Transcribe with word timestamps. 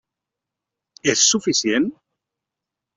És 1.15 1.27
suficient? 1.35 1.89